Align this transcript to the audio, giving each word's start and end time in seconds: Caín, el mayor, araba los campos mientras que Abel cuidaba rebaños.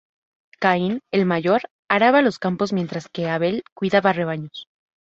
Caín, 0.59 1.01
el 1.11 1.27
mayor, 1.27 1.61
araba 1.87 2.23
los 2.23 2.39
campos 2.39 2.73
mientras 2.73 3.07
que 3.07 3.29
Abel 3.29 3.61
cuidaba 3.75 4.13
rebaños. 4.13 4.67